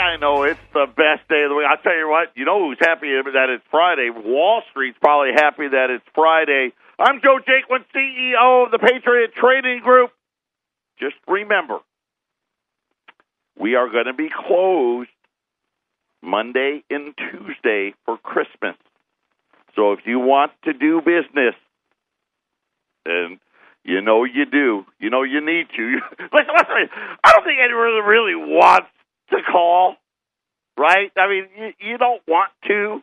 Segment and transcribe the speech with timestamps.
[0.00, 1.66] I know it's the best day of the week.
[1.68, 4.08] I'll tell you what, you know who's happy that it's Friday?
[4.08, 6.72] Wall Street's probably happy that it's Friday.
[6.98, 10.10] I'm Joe Jaquin, CEO of the Patriot Trading Group.
[10.98, 11.80] Just remember,
[13.58, 15.10] we are going to be closed
[16.22, 18.76] Monday and Tuesday for Christmas.
[19.76, 21.54] So if you want to do business,
[23.04, 23.38] and
[23.84, 25.84] you know you do, you know you need to.
[26.32, 26.88] listen, listen,
[27.22, 28.88] I don't think anyone really wants
[29.30, 29.96] to call,
[30.76, 31.10] right?
[31.16, 33.02] I mean, you, you don't want to,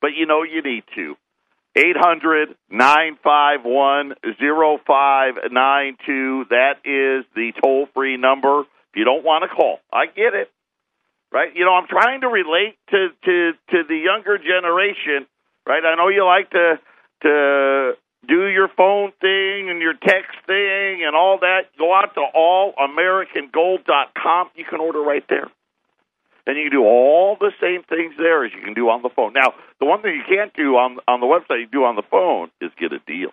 [0.00, 1.16] but you know you need to.
[1.76, 6.46] Eight hundred nine five one zero five nine two.
[6.48, 8.60] That is the toll free number.
[8.60, 10.50] If you don't want to call, I get it.
[11.30, 11.54] Right?
[11.54, 15.26] You know, I'm trying to relate to, to, to the younger generation,
[15.66, 15.82] right?
[15.84, 16.78] I know you like to
[17.22, 17.92] to
[18.26, 21.76] do your phone thing and your text thing and all that.
[21.78, 24.50] Go out to allamericangold.com.
[24.54, 25.48] You can order right there.
[26.46, 29.10] And you can do all the same things there as you can do on the
[29.10, 29.32] phone.
[29.32, 32.04] Now, the one thing you can't do on on the website, you do on the
[32.08, 33.32] phone, is get a deal.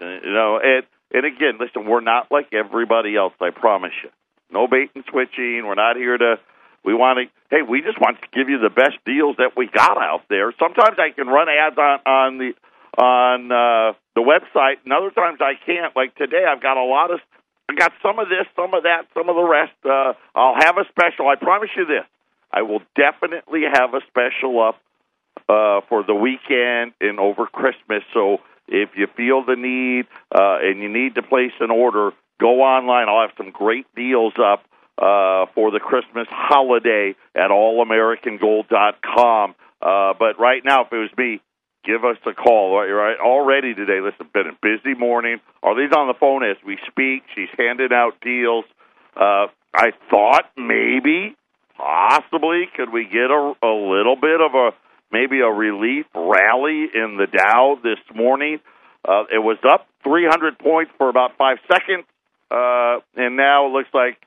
[0.00, 3.34] Uh, you know, and and again, listen, we're not like everybody else.
[3.40, 4.08] I promise you.
[4.50, 5.66] No bait and switching.
[5.66, 6.38] We're not here to.
[6.82, 7.26] We want to.
[7.54, 10.54] Hey, we just want to give you the best deals that we got out there.
[10.58, 12.54] Sometimes I can run ads on on the
[12.96, 15.94] on uh, the website, and other times I can't.
[15.94, 17.20] Like today, I've got a lot of
[17.68, 19.74] I got some of this, some of that, some of the rest.
[19.84, 21.28] Uh, I'll have a special.
[21.28, 22.06] I promise you this.
[22.50, 24.80] I will definitely have a special up
[25.48, 28.02] uh, for the weekend and over Christmas.
[28.14, 32.62] So if you feel the need uh, and you need to place an order, go
[32.62, 33.06] online.
[33.08, 34.64] I'll have some great deals up
[34.96, 39.54] uh, for the Christmas holiday at allamericangold.com.
[39.80, 41.40] Uh, but right now, if it was me,
[41.84, 42.76] give us a call.
[42.76, 44.00] Right, already today.
[44.02, 45.38] Listen, been a busy morning.
[45.62, 47.22] Arlene's on the phone as we speak.
[47.34, 48.64] She's handing out deals.
[49.16, 51.36] Uh, I thought maybe,
[51.76, 54.70] possibly, could we get a, a little bit of a
[55.10, 58.60] maybe a relief rally in the Dow this morning?
[59.06, 62.04] Uh, it was up 300 points for about five seconds,
[62.50, 64.18] uh, and now it looks like.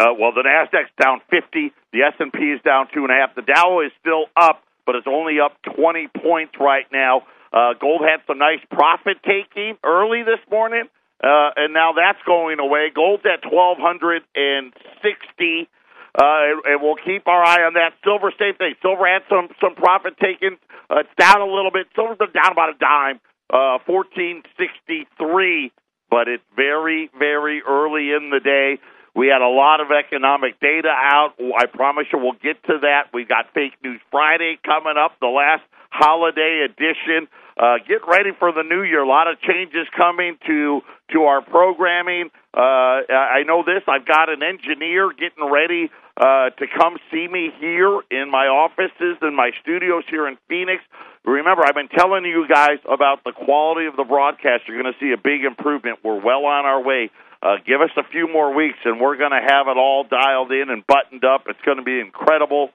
[0.00, 1.72] Uh, well, the Nasdaq's down 50.
[1.92, 3.34] The S&P is down two and a half.
[3.34, 7.20] The Dow is still up but it's only up 20 points right now.
[7.52, 10.84] Uh, gold had some nice profit taking early this morning,
[11.22, 12.88] uh, and now that's going away.
[12.94, 15.68] Gold's at 1260.
[16.16, 17.92] Uh, and we'll keep our eye on that.
[18.02, 18.72] Silver, same thing.
[18.80, 20.56] Silver had some some profit taken.
[20.88, 21.86] Uh, it's down a little bit.
[21.94, 23.20] Silver's been down about a dime,
[23.52, 25.70] uh, fourteen sixty three.
[26.10, 28.78] But it's very very early in the day.
[29.14, 31.34] We had a lot of economic data out.
[31.38, 33.12] I promise you we'll get to that.
[33.12, 37.28] We got Fake News Friday coming up, the last holiday edition.
[37.58, 39.02] Uh, get ready for the new year.
[39.02, 40.80] A lot of changes coming to
[41.12, 42.30] to our programming.
[42.54, 43.82] Uh, I know this.
[43.88, 49.16] I've got an engineer getting ready uh, to come see me here in my offices
[49.22, 50.82] and my studios here in Phoenix.
[51.24, 54.64] Remember, I've been telling you guys about the quality of the broadcast.
[54.66, 55.98] You're going to see a big improvement.
[56.02, 57.10] We're well on our way.
[57.40, 60.50] Uh, give us a few more weeks, and we're going to have it all dialed
[60.50, 61.44] in and buttoned up.
[61.46, 62.70] It's going to be incredible.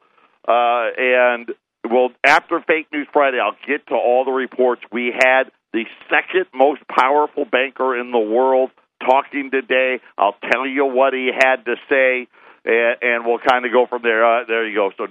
[0.48, 1.50] Uh, and
[1.90, 4.82] well, after Fake News Friday, I'll get to all the reports.
[4.92, 8.72] We had the second most powerful banker in the world
[9.06, 10.00] talking today.
[10.18, 12.28] I'll tell you what he had to say,
[12.64, 14.26] and, and we'll kind of go from there.
[14.26, 14.92] Uh, there you go.
[14.98, 15.08] So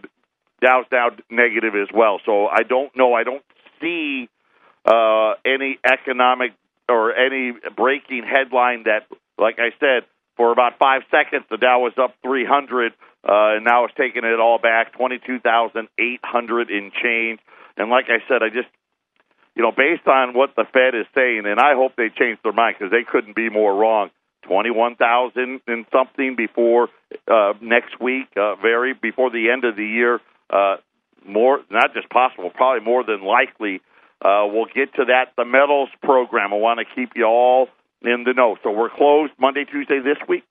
[0.63, 2.21] Dow's now negative as well.
[2.25, 3.13] So I don't know.
[3.13, 3.45] I don't
[3.81, 4.29] see
[4.87, 6.53] uh, any economic
[6.89, 9.07] or any breaking headline that
[9.43, 13.85] like I said, for about five seconds, the Dow was up 300, uh, and now
[13.85, 17.41] it's taking it all back, 22,800 in change.
[17.77, 18.69] And like I said, I just,
[19.55, 22.53] you know, based on what the Fed is saying, and I hope they change their
[22.53, 24.11] mind because they couldn't be more wrong.
[24.49, 26.89] 21,000 and something before
[27.31, 30.21] uh, next week, uh, very before the end of the year.
[30.51, 30.77] Uh,
[31.25, 33.81] more, not just possible, probably more than likely.
[34.21, 35.33] Uh, we'll get to that.
[35.37, 36.53] The metals program.
[36.53, 37.69] I want to keep you all
[38.05, 38.57] in the know.
[38.63, 40.45] So we're closed Monday, Tuesday this week.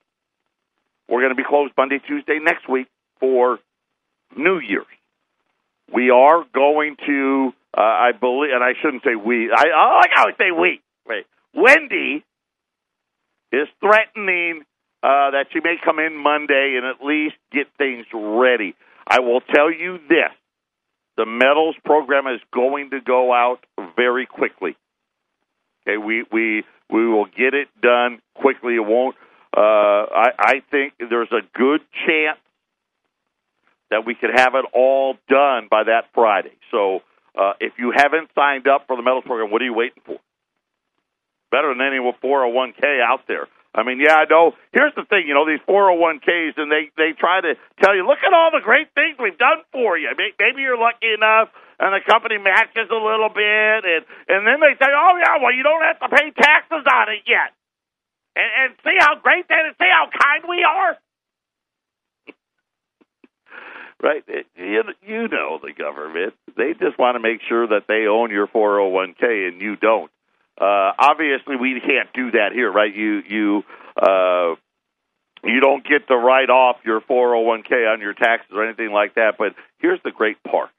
[1.07, 2.87] We're going to be closed Monday, Tuesday next week
[3.19, 3.59] for
[4.35, 4.85] New Year's.
[5.93, 9.51] We are going to, uh, I believe, and I shouldn't say we.
[9.51, 10.79] I, I how say we.
[11.05, 12.23] Wait, Wendy
[13.51, 14.61] is threatening
[15.03, 18.75] uh, that she may come in Monday and at least get things ready.
[19.05, 20.31] I will tell you this:
[21.17, 23.59] the metals program is going to go out
[23.97, 24.77] very quickly.
[25.85, 28.75] Okay, we we we will get it done quickly.
[28.75, 29.15] It won't.
[29.55, 32.39] Uh, I, I think there's a good chance
[33.89, 36.55] that we could have it all done by that Friday.
[36.71, 37.01] So
[37.37, 40.17] uh, if you haven't signed up for the metals program, what are you waiting for?
[41.51, 43.47] Better than any 401k out there.
[43.73, 44.51] I mean, yeah, I know.
[44.73, 48.19] Here's the thing, you know, these 401ks, and they they try to tell you, look
[48.19, 50.11] at all the great things we've done for you.
[50.11, 51.47] Maybe you're lucky enough,
[51.81, 55.53] and the company matches a little bit, and and then they say, oh yeah, well
[55.53, 57.57] you don't have to pay taxes on it yet,
[58.37, 60.93] and, and see how great that is, see how kind we are.
[64.03, 64.23] right?
[64.55, 68.45] You you know the government; they just want to make sure that they own your
[68.45, 70.11] 401k, and you don't.
[70.61, 72.93] Uh, obviously, we can't do that here, right?
[72.93, 73.63] You you
[73.97, 74.53] uh,
[75.43, 79.39] you don't get to write off your 401k on your taxes or anything like that.
[79.39, 80.69] But here's the great part: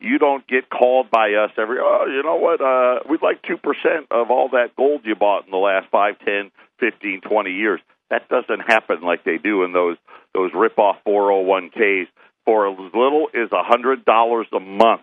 [0.00, 1.78] you don't get called by us every.
[1.80, 2.60] Oh, you know what?
[2.60, 6.18] Uh, we'd like two percent of all that gold you bought in the last five,
[6.24, 7.80] ten, fifteen, twenty years.
[8.10, 9.96] That doesn't happen like they do in those
[10.34, 12.06] those rip off 401ks.
[12.44, 15.02] For as little as a hundred dollars a month,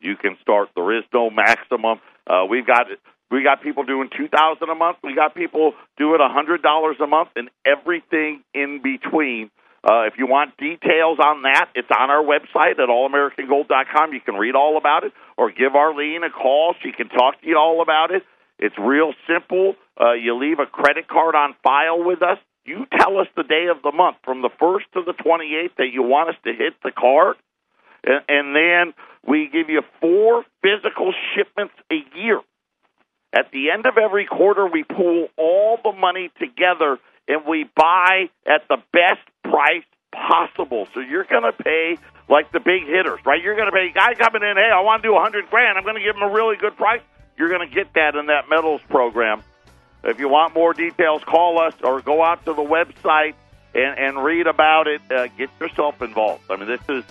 [0.00, 0.70] you can start.
[0.74, 2.00] There is no maximum.
[2.26, 2.86] Uh, we've got
[3.30, 4.96] we got people doing two thousand a month.
[5.04, 9.50] We got people doing a hundred dollars a month, and everything in between.
[9.82, 14.12] Uh, if you want details on that, it's on our website at allamericangold.com.
[14.12, 16.74] You can read all about it, or give Arlene a call.
[16.82, 18.22] She can talk to you all about it.
[18.58, 19.76] It's real simple.
[19.98, 22.38] Uh, you leave a credit card on file with us.
[22.66, 25.76] You tell us the day of the month, from the first to the twenty eighth,
[25.78, 27.36] that you want us to hit the card,
[28.04, 28.94] and, and then
[29.26, 32.40] we give you four physical shipments a year.
[33.32, 38.30] At the end of every quarter, we pool all the money together and we buy
[38.46, 40.88] at the best price possible.
[40.94, 41.96] So you're going to pay
[42.28, 43.42] like the big hitters, right?
[43.42, 45.78] You're going to pay guy coming in, hey, I want to do a hundred grand.
[45.78, 47.02] I'm going to give him a really good price.
[47.36, 49.42] You're going to get that in that metals program.
[50.02, 53.34] If you want more details, call us or go out to the website
[53.74, 55.00] and, and read about it.
[55.10, 56.44] Uh, get yourself involved.
[56.50, 57.04] I mean, this is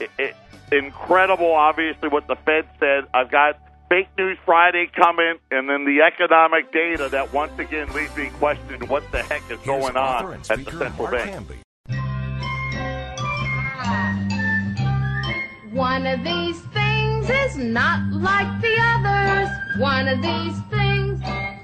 [0.00, 0.36] it, it,
[0.72, 3.06] incredible, obviously, what the Fed said.
[3.14, 3.58] I've got
[3.92, 8.88] Fake News Friday coming, and then the economic data that once again leaves me questioning
[8.88, 11.46] what the heck is Here's going on at the central Mark bank.
[15.74, 19.50] One of these things is not like the others.
[19.76, 21.20] One of these things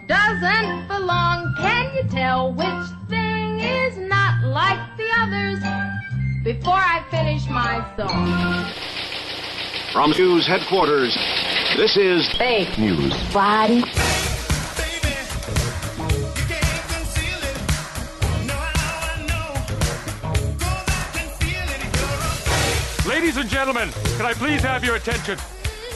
[0.07, 1.55] doesn't belong.
[1.57, 5.61] Can you tell which thing is not like the others?
[6.45, 8.89] Before I finish my song.
[9.95, 11.17] From news headquarters,
[11.77, 13.83] this is Fake News Friday.
[23.07, 25.39] Ladies and gentlemen, can I please have your attention?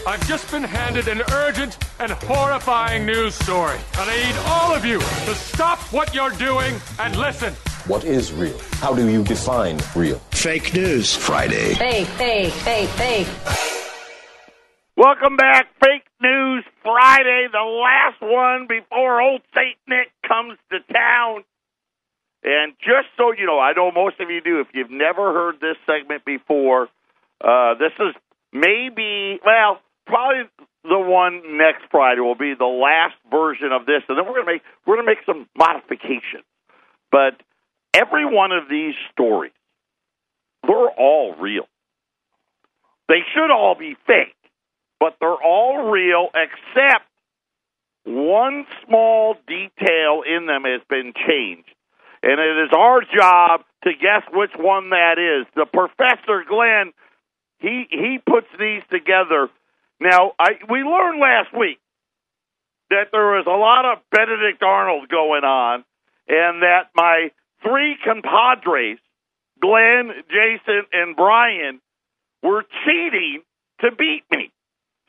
[0.06, 3.78] I've just been handed an urgent and horrifying news story.
[3.98, 7.54] And I need all of you to stop what you're doing and listen.
[7.86, 8.58] What is real?
[8.74, 10.18] How do you define real?
[10.32, 11.74] Fake News Friday.
[11.74, 13.71] Fake, fake, fake, fake.
[15.02, 21.42] Welcome back, Fake News Friday, the last one before old Saint Nick comes to town.
[22.44, 24.60] And just so you know, I know most of you do.
[24.60, 26.86] If you've never heard this segment before,
[27.40, 28.14] uh, this is
[28.52, 30.44] maybe well, probably
[30.84, 34.52] the one next Friday will be the last version of this, and then we're gonna
[34.52, 36.46] make we're gonna make some modifications.
[37.10, 37.42] But
[37.92, 39.50] every one of these stories,
[40.62, 41.66] they're all real.
[43.08, 44.36] They should all be fake
[45.02, 47.10] but they're all real except
[48.04, 51.74] one small detail in them has been changed.
[52.22, 55.48] And it is our job to guess which one that is.
[55.56, 56.92] The professor Glenn,
[57.58, 59.48] he he puts these together.
[59.98, 61.80] Now, I we learned last week
[62.90, 65.84] that there was a lot of Benedict Arnold going on,
[66.28, 67.32] and that my
[67.64, 68.98] three compadres,
[69.60, 71.80] Glenn, Jason, and Brian,
[72.40, 73.42] were cheating
[73.80, 74.52] to beat me.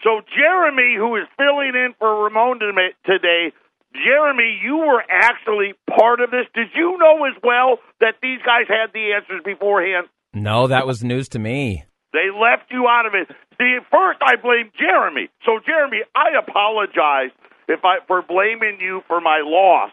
[0.04, 3.54] So Jeremy, who is filling in for Ramon today,
[3.94, 6.46] Jeremy, you were actually part of this.
[6.54, 10.08] Did you know as well that these guys had the answers beforehand?
[10.34, 11.86] No, that was news to me.
[12.12, 13.28] They left you out of it.
[13.58, 15.30] See, first I blamed Jeremy.
[15.46, 17.32] So Jeremy, I apologize
[17.68, 19.92] if I for blaming you for my loss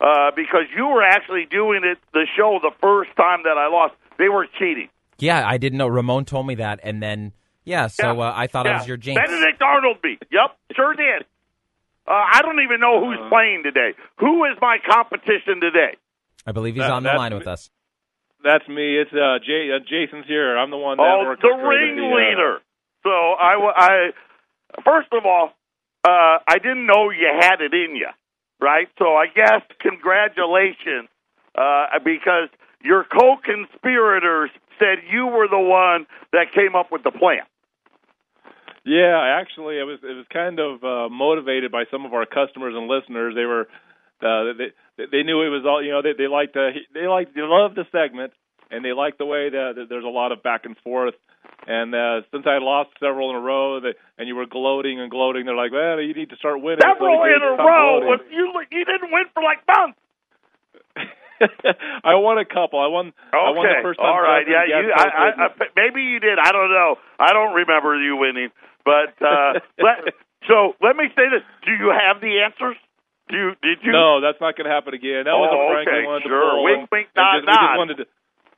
[0.00, 3.94] uh, because you were actually doing it the show the first time that I lost.
[4.18, 4.88] They were cheating.
[5.18, 5.88] Yeah, I didn't know.
[5.88, 7.32] Ramon told me that, and then
[7.64, 8.72] yeah, so uh, I thought yeah.
[8.72, 9.20] I was your jinx.
[9.20, 10.22] Benedict Arnold beat.
[10.30, 11.24] Yep, sure did.
[12.06, 13.94] Uh, I don't even know who's uh, playing today.
[14.18, 15.96] Who is my competition today?
[16.46, 17.38] I believe he's that, on the line me.
[17.38, 17.70] with us.
[18.42, 18.98] That's me.
[18.98, 20.58] It's uh, Jay, uh, Jason's here.
[20.58, 22.56] I'm the one that oh, the ringleader.
[22.56, 24.10] Uh, so I, I,
[24.84, 25.50] first of all,
[26.04, 28.08] uh, I didn't know you had it in you,
[28.60, 28.88] right?
[28.98, 31.08] So I guess congratulations,
[31.54, 32.48] uh, because
[32.82, 34.50] your co-conspirators
[34.80, 37.46] said you were the one that came up with the plan.
[38.84, 42.74] Yeah, actually, it was it was kind of uh, motivated by some of our customers
[42.76, 43.34] and listeners.
[43.34, 43.68] They were
[44.22, 46.02] uh, they they knew it was all you know.
[46.02, 48.32] They they liked uh, they liked they loved the segment,
[48.70, 51.14] and they liked the way that, that there's a lot of back and forth.
[51.66, 55.10] And uh, since I lost several in a row, that and you were gloating and
[55.10, 58.02] gloating, they're like, "Well, you need to start winning." Several so in a row.
[58.02, 59.98] gloating." You you didn't win for like months.
[62.04, 62.78] I won a couple.
[62.78, 63.12] I won.
[63.32, 64.08] I won the Okay, first time.
[64.10, 66.38] all right, yeah, you, I, I, I, maybe you did.
[66.38, 66.96] I don't know.
[67.18, 68.50] I don't remember you winning,
[68.84, 70.14] but uh, let,
[70.48, 72.76] so let me say this: Do you have the answers?
[73.30, 73.92] Do you, did you?
[73.92, 75.24] No, that's not going to happen again.
[75.24, 76.36] That was a Oh, prank okay, we wanted sure.
[76.42, 76.64] to pull.
[76.66, 77.78] Wink, and- wink, nod, just, We just nod.
[77.78, 78.06] wanted to.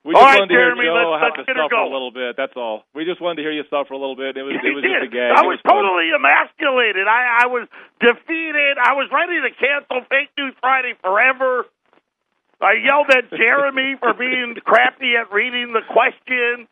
[0.04, 2.12] We All just right, wanted to hear Joe let's- have let's to suffer a little
[2.12, 2.30] bit.
[2.36, 2.84] That's all.
[2.92, 4.36] We just wanted to hear you suffer a little bit.
[4.36, 5.32] It was it was just a gag.
[5.32, 5.80] I It was fun.
[5.80, 7.08] totally emasculated.
[7.08, 7.64] I, I was
[8.04, 8.76] defeated.
[8.76, 11.64] I was ready to cancel Fake News Friday forever.
[12.60, 16.68] I yelled at Jeremy for being crappy at reading the question.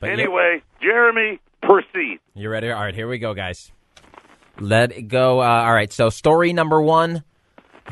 [0.00, 2.20] But you- anyway, Jeremy, proceed.
[2.34, 2.70] You ready?
[2.70, 3.72] All right, here we go, guys.
[4.58, 5.40] Let it go.
[5.40, 7.24] Uh, all right, so story number one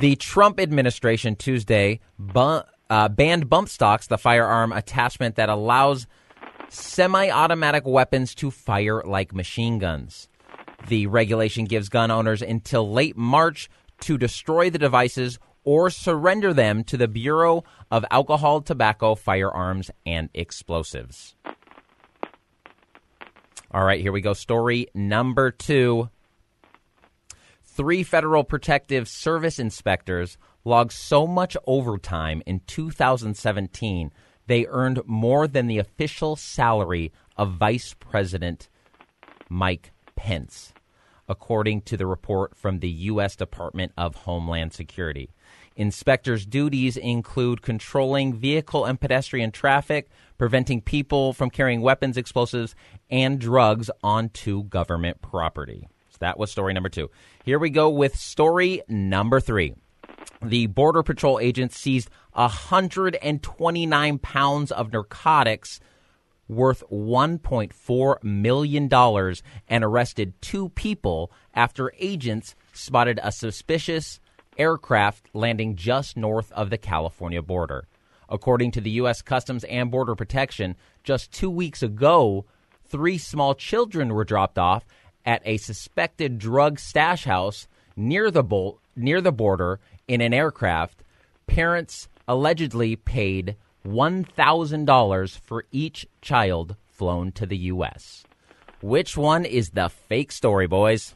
[0.00, 6.06] the Trump administration Tuesday bu- uh, banned bump stocks, the firearm attachment that allows
[6.68, 10.28] semi automatic weapons to fire like machine guns.
[10.88, 13.68] The regulation gives gun owners until late March
[14.00, 20.28] to destroy the devices or surrender them to the Bureau of Alcohol, Tobacco, Firearms, and
[20.34, 21.36] Explosives.
[23.72, 24.34] All right, here we go.
[24.34, 26.10] Story number two.
[27.62, 34.12] Three federal protective service inspectors logged so much overtime in 2017
[34.46, 38.68] they earned more than the official salary of Vice President
[39.48, 40.72] Mike Pence,
[41.28, 43.36] according to the report from the U.S.
[43.36, 45.30] Department of Homeland Security.
[45.76, 52.74] Inspectors' duties include controlling vehicle and pedestrian traffic, preventing people from carrying weapons, explosives,
[53.10, 55.88] and drugs onto government property.
[56.10, 57.10] So that was story number two.
[57.44, 59.74] Here we go with story number three.
[60.42, 65.80] The Border Patrol agent seized 129 pounds of narcotics
[66.48, 68.90] worth $1.4 million
[69.68, 74.20] and arrested two people after agents spotted a suspicious
[74.58, 77.86] aircraft landing just north of the California border.
[78.28, 79.20] According to the U.S.
[79.22, 82.44] Customs and Border Protection, just two weeks ago,
[82.84, 84.84] three small children were dropped off
[85.24, 91.02] at a suspected drug stash house near the, near the border in an aircraft.
[91.46, 93.56] Parents allegedly paid
[93.86, 98.24] $1,000 for each child flown to the U.S.
[98.80, 101.14] Which one is the fake story, boys?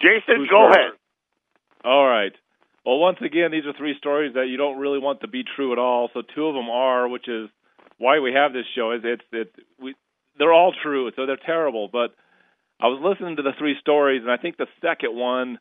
[0.00, 0.99] Jason, Who's go ahead.
[1.84, 2.32] All right.
[2.84, 5.72] Well, once again, these are three stories that you don't really want to be true
[5.72, 6.10] at all.
[6.14, 7.48] So two of them are, which is
[7.98, 8.92] why we have this show.
[8.92, 9.94] Is it's it we
[10.38, 11.88] they're all true, so they're terrible.
[11.92, 12.14] But
[12.80, 15.58] I was listening to the three stories, and I think the second one,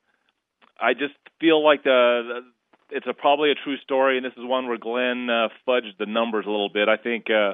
[0.79, 4.43] I just feel like the, the it's a probably a true story, and this is
[4.43, 6.88] one where Glenn uh, fudged the numbers a little bit.
[6.89, 7.53] I think uh,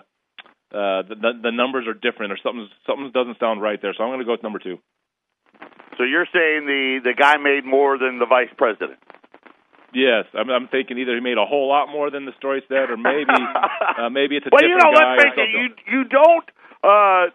[0.75, 3.93] uh, the, the the numbers are different, or something something doesn't sound right there.
[3.97, 4.77] So I'm going to go with number two.
[5.97, 8.99] So you're saying the the guy made more than the vice president?
[9.95, 12.91] Yes, I'm, I'm thinking either he made a whole lot more than the story said,
[12.91, 15.15] or maybe uh, maybe it's a well, you know, guy.
[15.15, 15.49] let's face it.
[15.55, 16.47] You you don't
[16.83, 17.31] uh,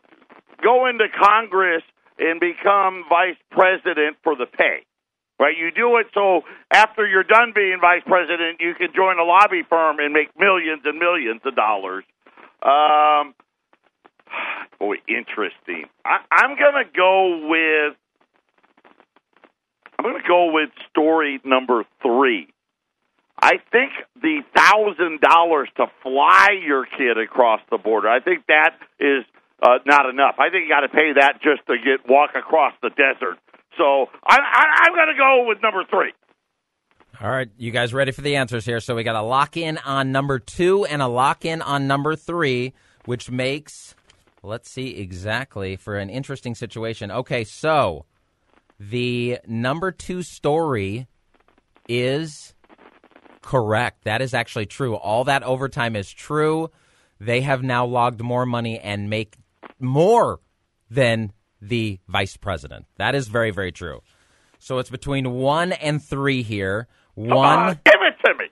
[0.62, 1.83] go into Congress
[2.19, 4.85] and become vice president for the pay,
[5.40, 5.57] right?
[5.57, 9.62] You do it so after you're done being vice president, you can join a lobby
[9.67, 12.05] firm and make millions and millions of dollars.
[12.62, 13.33] Um,
[14.79, 15.88] boy, interesting.
[16.05, 17.97] I, I'm gonna go with.
[20.00, 22.49] I'm going to go with story number three.
[23.38, 23.92] I think
[24.23, 28.09] the thousand dollars to fly your kid across the border.
[28.09, 29.26] I think that is
[29.62, 30.37] uh, not enough.
[30.38, 33.37] I think you got to pay that just to get walk across the desert.
[33.76, 36.14] So I, I, I'm going to go with number three.
[37.21, 38.80] All right, you guys ready for the answers here?
[38.80, 42.16] So we got a lock in on number two and a lock in on number
[42.16, 42.73] three,
[43.04, 43.95] which makes,
[44.42, 47.11] let's see exactly for an interesting situation.
[47.11, 48.07] Okay, so
[48.80, 51.06] the number two story
[51.87, 52.54] is
[53.42, 54.04] correct.
[54.04, 54.94] That is actually true.
[54.96, 56.70] All that overtime is true.
[57.20, 59.37] They have now logged more money and make
[59.78, 60.40] more
[60.90, 62.87] than the vice president.
[62.96, 64.00] That is very, very true.
[64.58, 66.88] So it's between one and three here.
[67.14, 68.46] One, on, give it to me.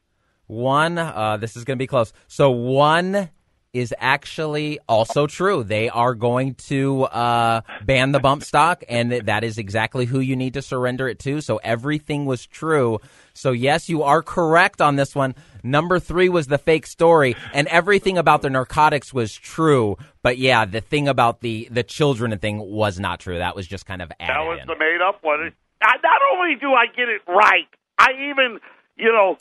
[0.47, 0.99] one.
[0.99, 2.13] Uh, this is going to be close.
[2.27, 3.31] So one
[3.79, 5.63] is actually also true.
[5.63, 10.37] They are going to uh, ban the bump stock, and that is exactly who you
[10.37, 11.41] need to surrender it to.
[11.41, 12.99] So everything was true.
[13.35, 15.35] So yes, you are correct on this one.
[15.63, 19.97] Number three was the fake story, and everything about the narcotics was true.
[20.23, 23.39] But yeah, the thing about the the children thing was not true.
[23.39, 24.67] That was just kind of added That was in.
[24.67, 25.53] the made up one.
[25.83, 27.69] Not only do I get it right,
[27.99, 28.59] I even,
[28.97, 29.37] you know,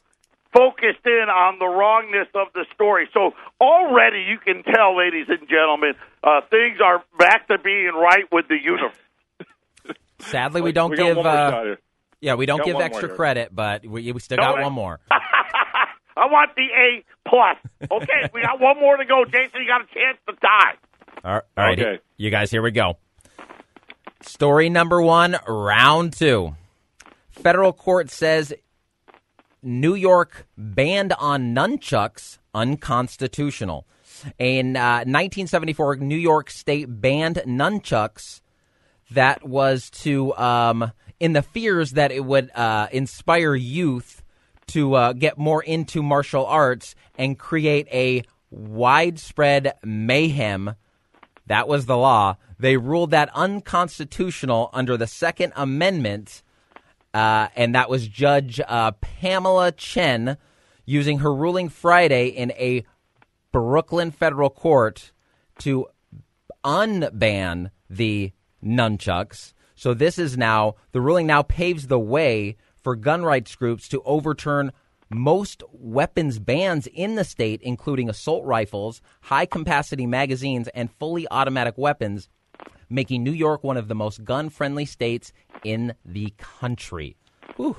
[0.58, 3.08] focused in on the wrongness of the story.
[3.14, 8.26] So already you can tell, ladies and gentlemen, uh, things are back to being right
[8.32, 8.98] with the universe.
[10.20, 11.18] Sadly, we don't we give.
[11.20, 11.76] Uh,
[12.20, 14.74] yeah, we don't Got give extra credit, but we, we still No, got I- one
[14.74, 15.00] more.
[15.12, 17.58] I want the A plus.
[17.92, 19.62] Okay, we got one more to go, Jason.
[19.62, 20.74] You got a chance to tie.
[21.24, 22.00] Right, all right, Okay.
[22.18, 22.98] you guys, here we go.
[24.22, 26.56] Story number one, round two.
[27.30, 28.52] Federal court says
[29.68, 33.86] New York banned on nunchucks unconstitutional.
[34.40, 38.42] In uh, 1974, New York State banned nunchucks.
[39.12, 44.24] That was to um, in the fears that it would uh, inspire youth
[44.68, 50.76] to uh, get more into martial arts and create a widespread mayhem
[51.48, 52.38] that was the law.
[52.60, 56.44] They ruled that unconstitutional under the Second Amendment,
[57.14, 60.38] uh, and that was Judge uh, Pamela Chen
[60.86, 62.86] using her ruling Friday in a
[63.52, 65.12] Brooklyn federal court
[65.60, 65.88] to
[66.64, 68.32] unban the
[68.64, 69.54] nunchucks.
[69.76, 74.02] So this is now the ruling now paves the way for gun rights groups to
[74.04, 74.72] overturn
[75.10, 81.78] most weapons bans in the state, including assault rifles, high capacity magazines, and fully automatic
[81.78, 82.28] weapons,
[82.90, 85.34] making New York one of the most gun friendly states
[85.64, 87.16] in the country.
[87.56, 87.78] Whew.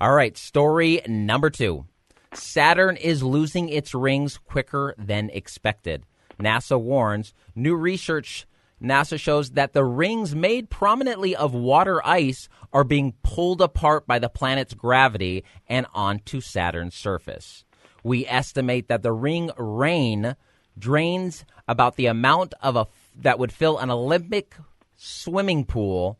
[0.00, 1.86] All right, story number two.
[2.34, 6.04] Saturn is losing its rings quicker than expected.
[6.40, 8.46] NASA warns new research
[8.82, 14.18] NASA shows that the rings made prominently of water ice are being pulled apart by
[14.18, 17.64] the planet's gravity and onto Saturn's surface.
[18.02, 20.34] We estimate that the ring rain
[20.76, 24.54] drains about the amount of a that would fill an Olympic
[24.96, 26.18] swimming pool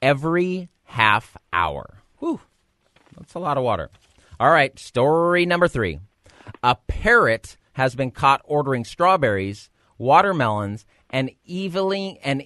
[0.00, 2.02] every half hour.
[2.18, 2.40] Whew.
[3.16, 3.90] That's a lot of water.
[4.38, 6.00] All right, story number three.
[6.62, 12.44] A parrot has been caught ordering strawberries, watermelons, and evening and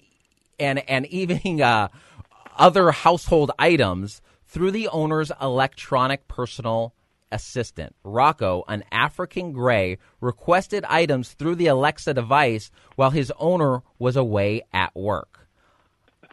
[0.58, 1.88] and and even uh,
[2.56, 6.94] other household items through the owner's electronic personal
[7.32, 7.94] assistant.
[8.04, 14.62] Rocco, an African gray, requested items through the Alexa device while his owner was away
[14.72, 15.48] at work.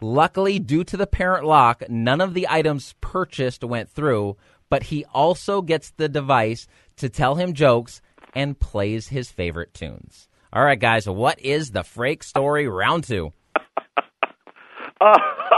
[0.01, 4.37] Luckily, due to the parent lock, none of the items purchased went through,
[4.69, 8.01] but he also gets the device to tell him jokes
[8.35, 10.27] and plays his favorite tunes.
[10.53, 13.33] All right, guys, what is the Frake story round two?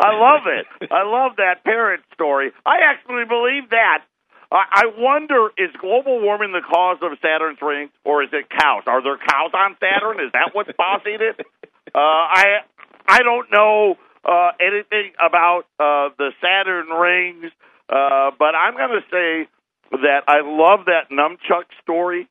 [0.00, 0.90] I love it.
[0.92, 2.52] I love that parrot story.
[2.64, 4.04] I actually believe that.
[4.50, 8.84] I wonder is global warming the cause of Saturn's rings, or is it cows?
[8.86, 10.24] Are there cows on Saturn?
[10.24, 11.46] Is that what's causing it?
[11.94, 12.60] Uh, I
[13.06, 17.52] I don't know uh, anything about uh, the Saturn rings,
[17.88, 19.48] uh, but I'm going to say
[19.92, 22.28] that I love that nunchuck story,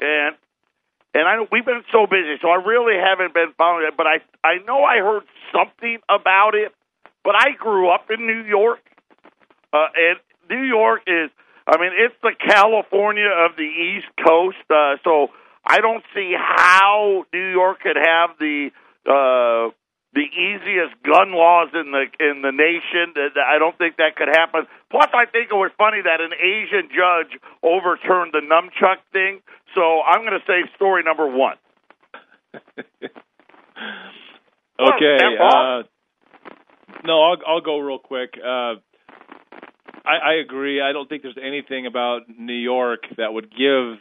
[0.00, 0.36] and
[1.14, 3.96] and I we've been so busy, so I really haven't been following it.
[3.96, 6.72] But I I know I heard something about it.
[7.26, 8.78] But I grew up in New York,
[9.72, 11.28] uh, and New York is
[11.66, 14.62] I mean it's the California of the East Coast.
[14.70, 15.34] Uh, so
[15.66, 18.70] I don't see how New York could have the
[19.10, 19.74] uh,
[20.14, 23.18] the easiest gun laws in the in the nation.
[23.18, 24.68] I don't think that could happen.
[24.88, 29.42] Plus, I think it was funny that an Asian judge overturned the nunchuck thing.
[29.74, 31.56] So I'm going to say story number one.
[34.78, 35.18] Okay.
[35.40, 35.82] Uh,
[37.04, 38.34] no, I'll I'll go real quick.
[38.38, 38.74] Uh,
[40.04, 40.80] I, I agree.
[40.80, 43.98] I don't think there's anything about New York that would give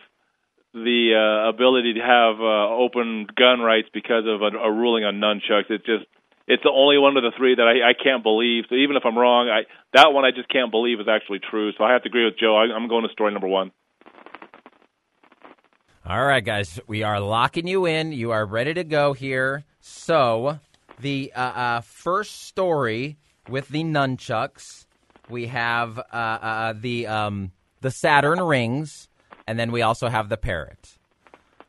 [0.74, 5.16] the uh, ability to have uh, open gun rights because of a, a ruling on
[5.16, 5.70] nunchucks.
[5.70, 6.06] It's just
[6.48, 8.66] it's the only one of the three that I, I can't believe.
[8.70, 11.72] So even if I'm wrong, I that one I just can't believe is actually true.
[11.78, 12.56] So I have to agree with Joe.
[12.56, 13.72] I, I'm going to story number one.
[16.08, 18.12] All right, guys, we are locking you in.
[18.12, 19.64] You are ready to go here.
[19.80, 20.60] So,
[21.00, 23.18] the uh, uh, first story
[23.50, 24.86] with the nunchucks,
[25.30, 29.08] we have uh, uh, the um, the Saturn rings,
[29.48, 30.98] and then we also have the parrot.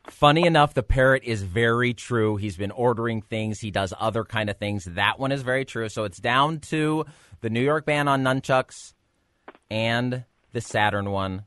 [0.07, 2.37] Funny enough, the parrot is very true.
[2.37, 3.59] He's been ordering things.
[3.59, 4.85] He does other kind of things.
[4.85, 5.89] That one is very true.
[5.89, 7.05] So it's down to
[7.41, 8.93] the New York ban on nunchucks
[9.69, 11.43] and the Saturn one.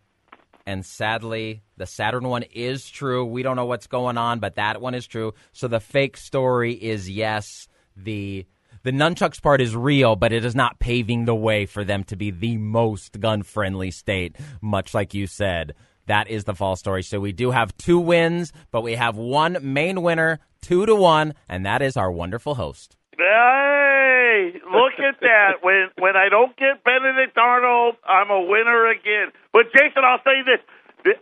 [0.66, 3.24] And sadly, the Saturn one is true.
[3.24, 5.32] We don't know what's going on, but that one is true.
[5.52, 7.66] So the fake story is yes,
[8.04, 8.46] the
[8.82, 12.16] the nunchucks part is real, but it is not paving the way for them to
[12.16, 15.74] be the most gun friendly state, much like you said.
[16.06, 17.02] That is the false story.
[17.02, 21.34] So we do have two wins, but we have one main winner, two to one,
[21.48, 22.96] and that is our wonderful host.
[23.18, 25.52] Hey, look at that.
[25.62, 29.30] When when I don't get Benedict Arnold, I'm a winner again.
[29.52, 31.16] But Jason, I'll say this: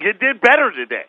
[0.00, 1.06] you did better today.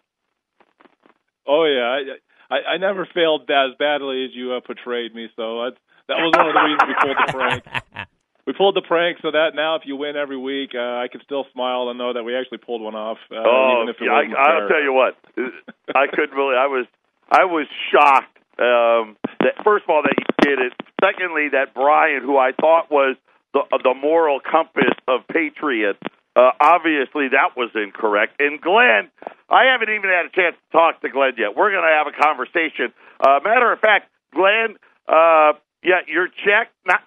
[1.45, 2.15] Oh yeah,
[2.49, 5.29] I I, I never failed as badly as you uh, portrayed me.
[5.35, 5.69] So I,
[6.07, 8.09] that was one of the reasons we pulled the prank.
[8.49, 11.21] We pulled the prank so that now, if you win every week, uh, I can
[11.21, 13.19] still smile and know that we actually pulled one off.
[13.29, 15.13] Uh, oh, even if it yeah, I, wasn't I'll tell you what.
[15.95, 16.57] I couldn't really.
[16.57, 16.87] I was
[17.29, 18.41] I was shocked.
[18.57, 20.73] Um, that first of all that you did it.
[20.97, 23.17] Secondly, that Brian, who I thought was
[23.53, 26.01] the the moral compass of Patriot,
[26.35, 28.41] uh, obviously that was incorrect.
[28.41, 29.13] And Glenn,
[29.49, 31.57] I haven't even had a chance to talk to Glenn yet.
[31.57, 32.93] We're going to have a conversation.
[33.19, 37.01] Uh, matter of fact, Glenn, uh, yeah, your check not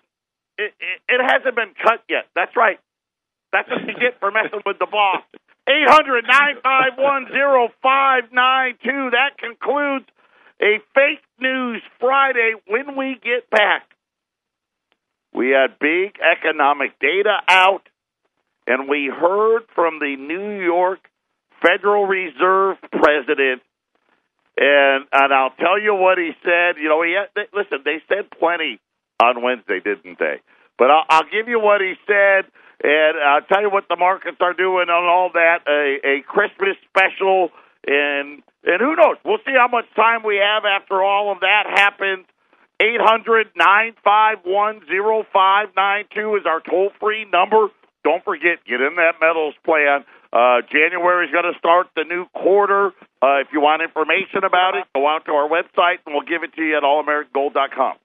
[0.59, 2.27] it, it, it hasn't been cut yet.
[2.35, 2.79] That's right.
[3.53, 5.23] That's what you get for messing with the boss.
[5.69, 9.11] Eight hundred nine five one zero five nine two.
[9.13, 10.07] That concludes
[10.61, 12.55] a fake news Friday.
[12.67, 13.87] When we get back,
[15.33, 17.89] we had big economic data out,
[18.67, 20.99] and we heard from the New York
[21.63, 23.63] Federal Reserve president.
[24.59, 26.77] And and I'll tell you what he said.
[26.77, 27.79] You know, he had, they, listen.
[27.85, 28.81] They said plenty
[29.23, 30.43] on Wednesday, didn't they?
[30.77, 32.45] But I'll, I'll give you what he said,
[32.85, 35.65] and I'll tell you what the markets are doing on all that.
[35.67, 37.49] A, a Christmas special,
[37.87, 39.17] and and who knows?
[39.25, 42.27] We'll see how much time we have after all of that happens.
[42.79, 47.69] Eight hundred nine five one zero five nine two is our toll free number.
[48.05, 50.05] Don't forget, get in that metals plan.
[50.33, 52.87] Uh, January is going to start the new quarter.
[53.21, 56.43] Uh, if you want information about it, go out to our website and we'll give
[56.43, 57.97] it to you at allamericangold.com.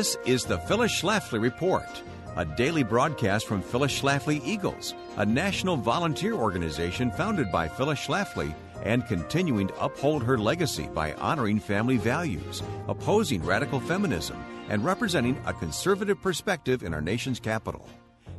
[0.00, 2.02] This is the Phyllis Schlafly Report,
[2.34, 8.54] a daily broadcast from Phyllis Schlafly Eagles, a national volunteer organization founded by Phyllis Schlafly
[8.82, 15.38] and continuing to uphold her legacy by honoring family values, opposing radical feminism, and representing
[15.44, 17.86] a conservative perspective in our nation's capital.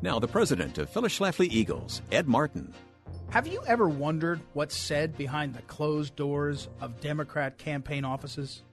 [0.02, 2.74] Now, the president of Phyllis Schlafly Eagles, Ed Martin.
[3.30, 8.63] Have you ever wondered what's said behind the closed doors of Democrat campaign offices?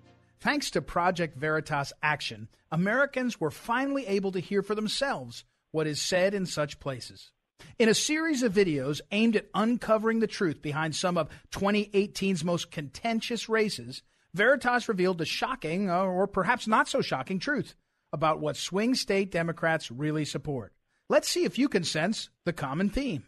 [0.41, 6.01] Thanks to Project Veritas Action, Americans were finally able to hear for themselves what is
[6.01, 7.33] said in such places.
[7.77, 12.71] In a series of videos aimed at uncovering the truth behind some of 2018's most
[12.71, 17.75] contentious races, Veritas revealed the shocking, uh, or perhaps not so shocking, truth
[18.13, 20.73] about what swing state Democrats really support.
[21.09, 23.25] Let's see if you can sense the common theme.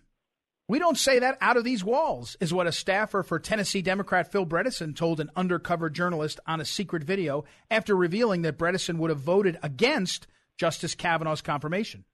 [0.71, 4.31] We don't say that out of these walls, is what a staffer for Tennessee Democrat
[4.31, 9.11] Phil Bredesen told an undercover journalist on a secret video after revealing that Bredesen would
[9.11, 12.05] have voted against Justice Kavanaugh's confirmation.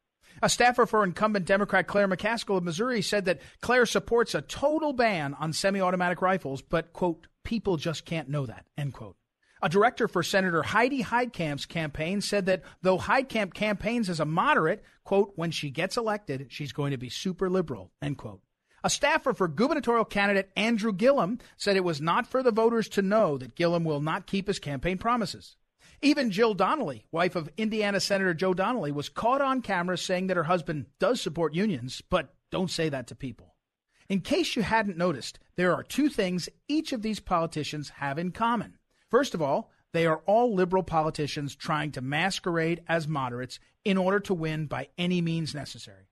[0.42, 4.94] A staffer for incumbent Democrat Claire McCaskill of Missouri said that Claire supports a total
[4.94, 9.16] ban on semi automatic rifles, but, quote, people just can't know that, end quote.
[9.62, 14.82] A director for Senator Heidi Heitkamp's campaign said that though Heitkamp campaigns as a moderate,
[15.04, 18.40] quote, when she gets elected, she's going to be super liberal, end quote.
[18.84, 23.02] A staffer for gubernatorial candidate Andrew Gillum said it was not for the voters to
[23.02, 25.56] know that Gillum will not keep his campaign promises.
[26.02, 30.36] Even Jill Donnelly, wife of Indiana Senator Joe Donnelly, was caught on camera saying that
[30.36, 33.54] her husband does support unions, but don't say that to people.
[34.08, 38.30] In case you hadn't noticed, there are two things each of these politicians have in
[38.30, 38.78] common.
[39.10, 44.20] First of all, they are all liberal politicians trying to masquerade as moderates in order
[44.20, 46.05] to win by any means necessary.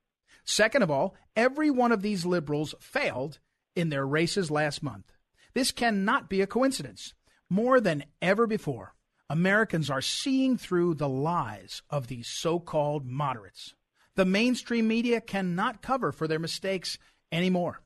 [0.44, 3.38] Second of all, every one of these liberals failed
[3.74, 5.12] in their races last month.
[5.54, 7.14] This cannot be a coincidence.
[7.48, 8.94] More than ever before,
[9.30, 13.74] Americans are seeing through the lies of these so called moderates.
[14.16, 16.98] The mainstream media cannot cover for their mistakes
[17.32, 17.80] anymore.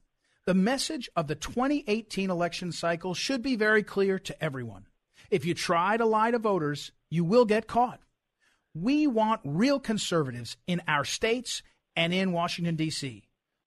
[0.46, 4.86] The message of the 2018 election cycle should be very clear to everyone.
[5.30, 8.00] If you try to lie to voters, you will get caught.
[8.74, 11.62] We want real conservatives in our states
[11.98, 13.24] and in Washington, D.C.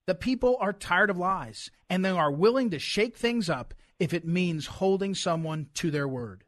[0.08, 4.14] The people are tired of lies, and they are willing to shake things up if
[4.14, 6.46] it means holding someone to their word.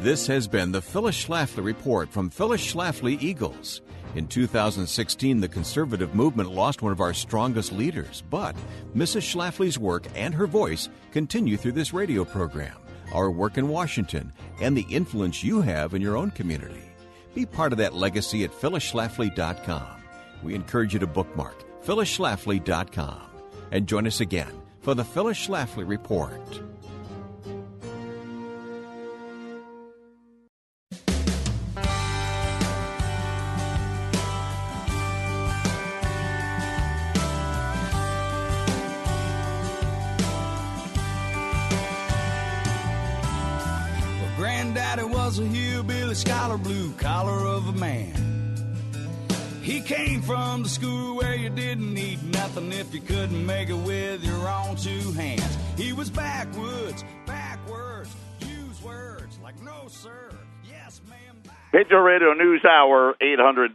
[0.00, 3.80] This has been the Phyllis Schlafly Report from Phyllis Schlafly Eagles.
[4.14, 8.54] In 2016, the conservative movement lost one of our strongest leaders, but
[8.94, 9.22] Mrs.
[9.22, 12.76] Schlafly's work and her voice continue through this radio program,
[13.12, 16.92] our work in Washington, and the influence you have in your own community.
[17.34, 20.01] Be part of that legacy at phyllisschlafly.com.
[20.42, 23.22] We encourage you to bookmark phyllisschlafly.com.
[23.72, 26.71] and join us again for the Phyllis Schlafly Report.
[50.62, 54.76] From school where you didn't need nothing if you couldn't make it with your own
[54.76, 55.58] two hands.
[55.76, 60.30] He was backwoods, backwards, use words like no sir,
[60.64, 61.42] yes ma'am.
[61.72, 63.72] Patriot Radio News Hour, 800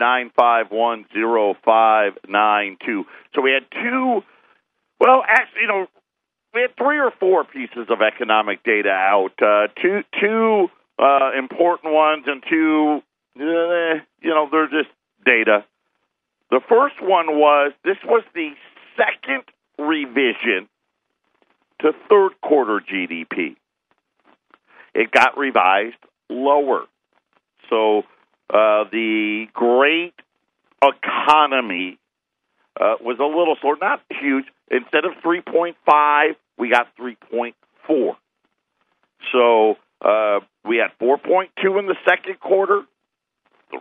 [3.35, 4.21] So we had two,
[5.01, 5.87] well, actually, you know,
[6.53, 9.33] we had three or four pieces of economic data out.
[9.41, 13.01] Uh, two two uh, important ones and two,
[13.35, 14.89] uh, you know, they're just
[15.25, 15.65] data.
[16.49, 18.51] The first one was this was the
[18.95, 19.43] second
[19.77, 20.67] revision
[21.81, 23.55] to third quarter GDP.
[24.93, 25.97] It got revised
[26.29, 26.85] lower.
[27.69, 27.99] So
[28.49, 30.13] uh, the great
[30.81, 31.99] economy
[32.79, 34.45] uh, was a little slower, not huge.
[34.69, 38.15] Instead of 3.5, we got 3.4.
[39.31, 42.83] So uh, we had 4.2 in the second quarter,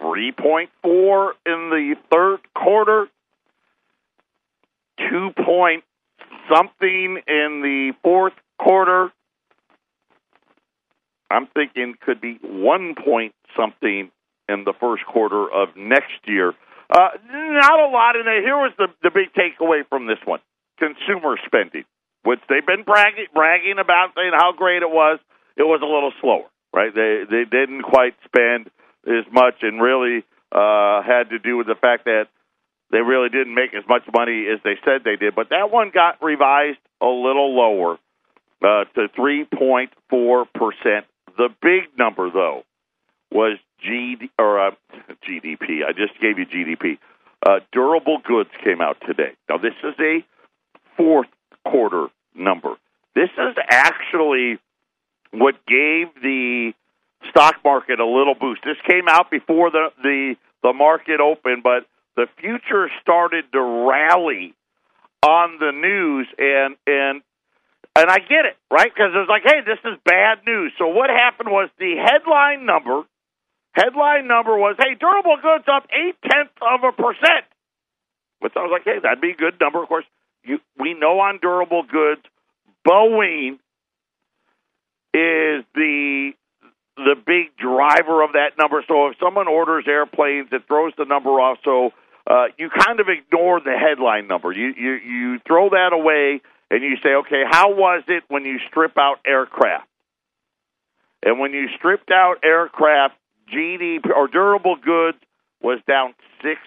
[0.06, 3.08] 3.4 in the third quarter,
[4.98, 5.84] 2 point
[6.48, 9.12] something in the fourth quarter.
[11.30, 14.10] I'm thinking could be 1 point something
[14.48, 16.54] in the first quarter of next year.
[16.88, 18.42] Uh, not a lot in there.
[18.42, 20.38] Here was the, the big takeaway from this one
[20.78, 21.84] consumer spending,
[22.22, 25.18] which they've been bragging, bragging about, saying how great it was.
[25.56, 26.94] It was a little slower, right?
[26.94, 28.70] They, they didn't quite spend
[29.06, 32.28] as much and really uh, had to do with the fact that
[32.90, 35.34] they really didn't make as much money as they said they did.
[35.34, 37.98] But that one got revised a little lower
[38.62, 39.88] uh, to 3.4%.
[41.36, 42.62] The big number, though,
[43.30, 44.70] was GD, or uh,
[45.28, 45.84] GDP.
[45.86, 46.98] I just gave you GDP.
[47.44, 49.32] Uh, durable goods came out today.
[49.48, 50.24] Now, this is a
[50.96, 51.28] fourth
[51.64, 52.76] quarter number.
[53.14, 54.58] This is actually
[55.32, 56.72] what gave the
[57.30, 58.62] stock market a little boost.
[58.64, 61.86] This came out before the the the market opened, but
[62.16, 64.54] the future started to rally
[65.22, 67.22] on the news and and
[67.96, 68.92] and I get it, right?
[68.92, 70.72] Because it was like, hey, this is bad news.
[70.76, 73.04] So what happened was the headline number,
[73.72, 77.48] headline number was, hey, durable goods up eight tenths of a percent.
[78.40, 79.82] Which I was like, hey, that'd be a good number.
[79.82, 80.04] Of course,
[80.44, 82.20] you, we know on durable goods,
[82.86, 83.58] Boeing
[85.14, 86.32] is the
[86.96, 88.82] the big driver of that number.
[88.88, 91.58] So if someone orders airplanes, it throws the number off.
[91.64, 91.92] So
[92.26, 94.52] uh, you kind of ignore the headline number.
[94.52, 98.58] You you you throw that away and you say, okay, how was it when you
[98.68, 99.86] strip out aircraft?
[101.22, 103.14] And when you stripped out aircraft,
[103.52, 105.18] GDP or durable goods
[105.60, 106.60] was down six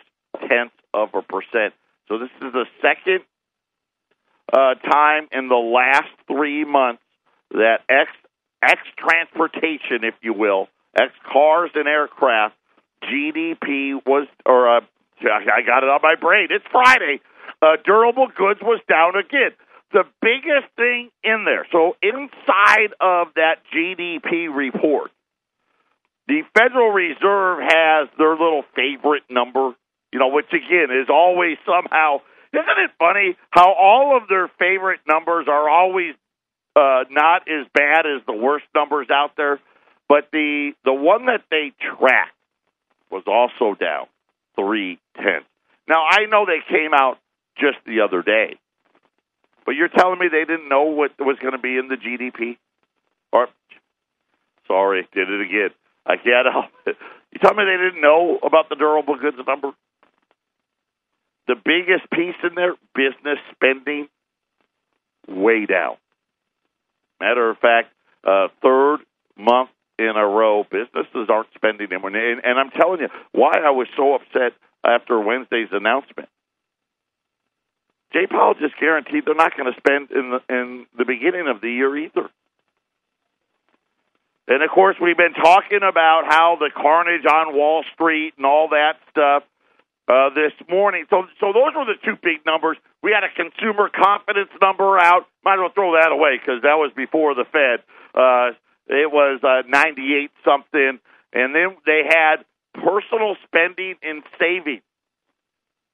[0.47, 1.73] tenths of a percent.
[2.07, 3.21] So this is the second
[4.51, 7.01] uh, time in the last three months
[7.51, 8.09] that X
[8.63, 10.67] X transportation, if you will,
[10.99, 12.55] X cars and aircraft,
[13.03, 14.81] GDP was, or uh,
[15.21, 16.47] I got it on my brain.
[16.49, 17.21] It's Friday.
[17.61, 19.51] Uh, durable goods was down again.
[19.91, 25.11] The biggest thing in there, so inside of that GDP report,
[26.27, 29.73] the Federal Reserve has their little favorite number,
[30.13, 32.21] you know, which again is always somehow.
[32.53, 36.13] Isn't it funny how all of their favorite numbers are always
[36.75, 39.59] uh, not as bad as the worst numbers out there,
[40.07, 42.35] but the the one that they tracked
[43.09, 44.07] was also down
[44.55, 45.47] three tenths.
[45.87, 47.17] Now I know they came out
[47.57, 48.57] just the other day,
[49.65, 52.57] but you're telling me they didn't know what was going to be in the GDP?
[53.31, 53.47] Or
[54.67, 55.69] sorry, did it again.
[56.05, 56.95] I can't help it.
[57.31, 59.71] You tell me they didn't know about the durable goods number?
[61.47, 64.07] The biggest piece in there, business spending,
[65.27, 65.97] way down.
[67.19, 67.89] Matter of fact,
[68.23, 68.99] uh, third
[69.37, 72.05] month in a row, businesses aren't spending them.
[72.05, 74.53] And, and I'm telling you why I was so upset
[74.83, 76.29] after Wednesday's announcement.
[78.13, 81.61] Jay Powell just guaranteed they're not going to spend in the in the beginning of
[81.61, 82.29] the year either.
[84.47, 88.69] And of course, we've been talking about how the carnage on Wall Street and all
[88.69, 89.43] that stuff
[90.09, 91.05] uh, this morning.
[91.09, 92.77] So, so those were the two big numbers.
[93.03, 95.27] We had a consumer confidence number out.
[95.45, 97.85] Might as well throw that away because that was before the Fed.
[98.15, 100.99] Uh, it was uh, 98 something,
[101.31, 102.37] and then they had
[102.73, 104.81] personal spending and saving.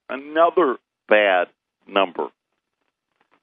[0.09, 0.77] Another
[1.09, 1.47] bad
[1.87, 2.27] number.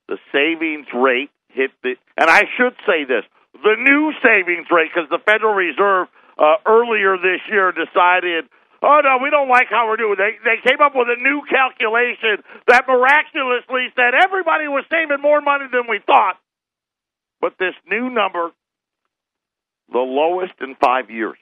[0.08, 5.08] the savings rate hit the, and I should say this, the new savings rate, because
[5.10, 6.08] the Federal Reserve
[6.38, 8.44] uh, earlier this year decided,
[8.82, 10.16] oh no, we don't like how we're doing.
[10.18, 15.40] They they came up with a new calculation that miraculously said everybody was saving more
[15.40, 16.36] money than we thought.
[17.40, 18.50] But this new number,
[19.90, 21.38] the lowest in five years.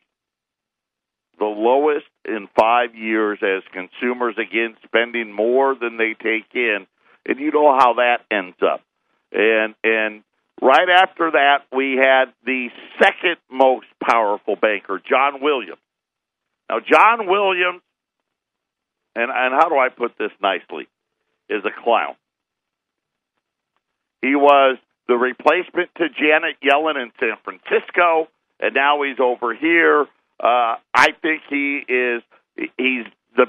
[1.38, 6.86] The lowest in five years as consumers again spending more than they take in.
[7.26, 8.82] And you know how that ends up.
[9.32, 10.22] And and
[10.60, 12.68] right after that we had the
[13.00, 15.80] second most powerful banker, John Williams.
[16.70, 17.82] Now John Williams
[19.16, 20.86] and and how do I put this nicely?
[21.48, 22.14] Is a clown.
[24.22, 24.78] He was
[25.08, 28.28] the replacement to Janet Yellen in San Francisco,
[28.60, 30.02] and now he's over here.
[30.38, 32.22] Uh, I think he is.
[32.54, 33.04] He's
[33.36, 33.46] the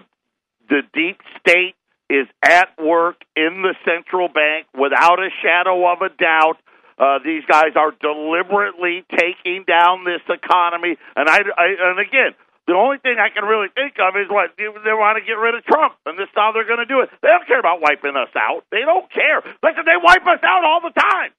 [0.68, 1.76] the deep state
[2.10, 6.58] is at work in the central bank without a shadow of a doubt.
[6.98, 12.34] Uh, these guys are deliberately taking down this economy, and I, I and again,
[12.72, 15.60] the only thing I can really think of is what they want to get rid
[15.60, 17.12] of Trump, and this is how they're going to do it.
[17.20, 18.64] They don't care about wiping us out.
[18.72, 19.44] They don't care.
[19.60, 21.36] Listen, they wipe us out all the time.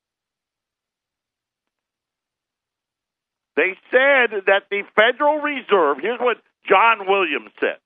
[3.56, 6.36] They said that the Federal Reserve, here's what
[6.68, 7.80] John Williams said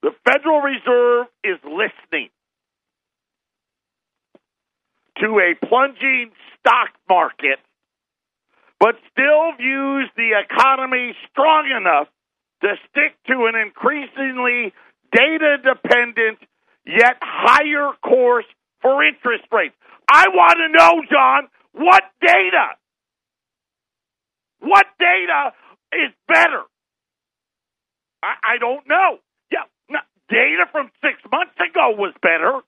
[0.00, 2.32] the Federal Reserve is listening
[5.20, 7.60] to a plunging stock market,
[8.82, 12.08] but still views the economy strong enough
[12.62, 14.74] to stick to an increasingly
[15.14, 16.38] data dependent
[16.84, 18.44] yet higher course
[18.82, 19.76] for interest rates.
[20.10, 22.74] I want to know, John, what data?
[24.58, 25.54] What data
[25.92, 26.62] is better?
[28.20, 29.18] I, I don't know.
[29.52, 32.58] Yeah, no, data from six months ago was better.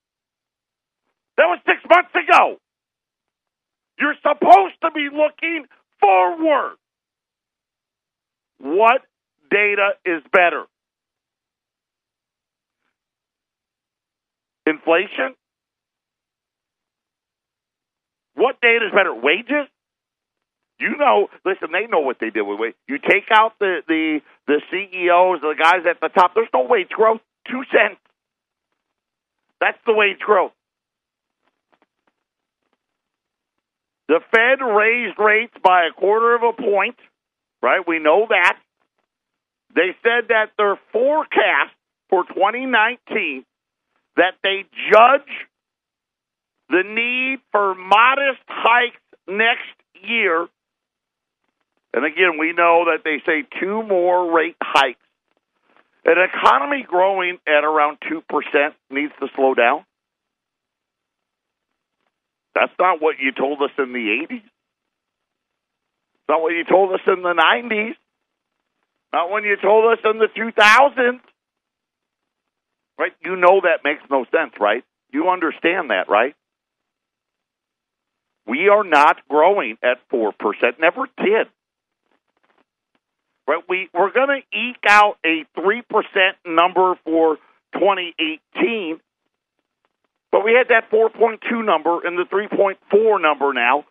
[1.39, 2.59] That was six months ago.
[3.99, 5.67] You're supposed to be looking
[6.05, 6.77] forward.
[8.61, 9.03] What
[9.51, 10.65] data is better?
[14.67, 15.35] Inflation?
[18.35, 19.15] What data is better?
[19.15, 19.69] Wages?
[20.81, 22.75] You know, listen, they know what they did with wage.
[22.89, 26.33] You take out the the the CEOs, the guys at the top.
[26.35, 27.21] There's no wage growth.
[27.49, 28.01] Two cents.
[29.61, 30.53] That's the wage growth.
[34.09, 36.97] The Fed raised rates by a quarter of a point,
[37.63, 37.81] right?
[37.87, 38.59] We know that.
[39.75, 41.75] They said that their forecast
[42.11, 43.45] for 2019
[44.17, 45.31] that they judge
[46.69, 50.47] the need for modest hikes next year.
[51.93, 54.99] And again, we know that they say two more rate hikes.
[56.05, 58.23] An economy growing at around 2%
[58.91, 59.85] needs to slow down.
[62.55, 64.37] That's not what you told us in the 80s.
[64.37, 67.97] It's Not what you told us in the 90s.
[69.13, 71.21] Not when you told us in the 2000s.
[72.99, 73.13] Right?
[73.25, 74.85] You know that makes no sense, right?
[75.13, 76.35] You understand that, right?
[78.47, 80.33] We are not growing at 4%.
[80.79, 81.49] Never did.
[83.49, 83.63] Right?
[83.69, 85.83] We, we're going to eke out a 3%
[86.47, 87.37] number for
[87.75, 89.01] 2018
[90.35, 93.85] but we had that 4.2 number and the 3.4 number now.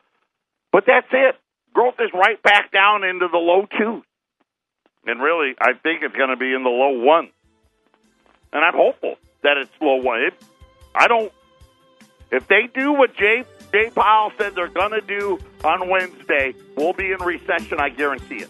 [0.74, 1.36] But that's it.
[1.74, 4.04] Growth is right back down into the low twos.
[5.06, 7.30] And really, I think it's going to be in the low one.
[8.52, 10.20] And I'm hopeful that it's low one.
[10.20, 10.34] It,
[10.94, 11.32] I don't.
[12.30, 16.92] If they do what Jay Jay Powell said they're going to do on Wednesday, we'll
[16.92, 17.80] be in recession.
[17.80, 18.50] I guarantee it.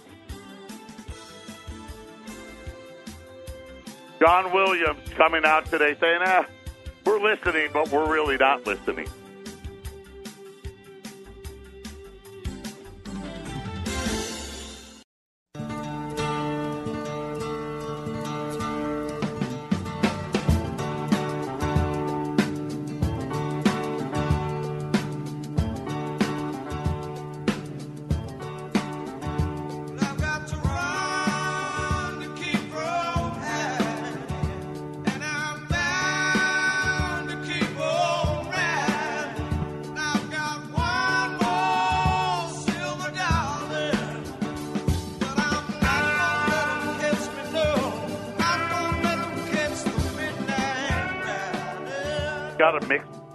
[4.19, 6.47] John Williams coming out today saying, "Ah,
[7.05, 9.07] we're listening, but we're really not listening.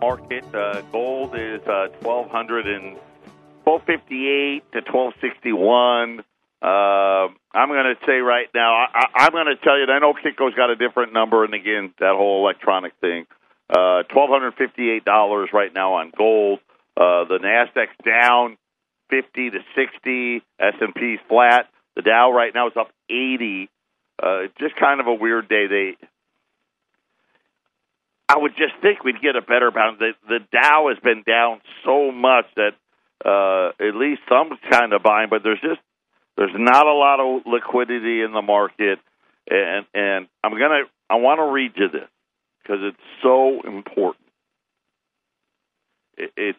[0.09, 0.45] Market.
[0.55, 2.97] Uh, gold is uh, 1200 and
[3.65, 6.25] 1258 to 1261.
[6.61, 6.65] Uh,
[7.53, 10.55] I'm going to say right now, I, I'm going to tell you, I know Kitco's
[10.55, 13.27] got a different number, and again, that whole electronic thing.
[13.69, 16.61] Uh, twelve hundred fifty-eight dollars right now on gold.
[16.97, 18.57] Uh, the Nasdaq's down
[19.11, 20.43] fifty to sixty.
[20.59, 21.69] S and P's flat.
[21.95, 23.69] The Dow right now is up eighty.
[24.21, 25.67] Uh, just kind of a weird day.
[25.67, 25.97] They,
[28.29, 29.99] I would just think we'd get a better bounce.
[29.99, 32.73] The, the Dow has been down so much that
[33.25, 35.81] uh, at least some kind of buying, but there's just
[36.37, 38.99] there's not a lot of liquidity in the market,
[39.49, 42.09] and and I'm gonna I want to read you this
[42.63, 44.27] because it's so important.
[46.17, 46.59] It, it's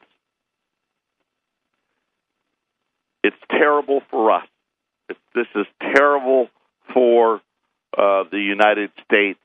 [3.24, 4.48] it's terrible for us.
[5.08, 6.50] It, this is terrible
[6.94, 7.42] for
[7.98, 9.40] uh, the United States.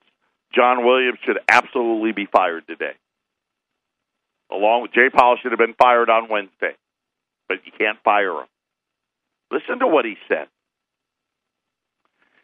[0.55, 2.95] John Williams should absolutely be fired today.
[4.51, 6.77] Along with Jay Powell should have been fired on Wednesday,
[7.49, 8.47] but you can't fire him.
[9.51, 10.47] Listen to what he said.